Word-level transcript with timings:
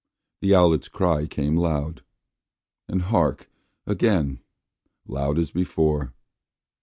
The 0.41 0.55
owlet's 0.55 0.87
cry 0.87 1.27
Came 1.27 1.55
loud 1.55 2.01
and 2.87 3.03
hark, 3.03 3.51
again! 3.85 4.39
loud 5.05 5.37
as 5.37 5.51
before. 5.51 6.15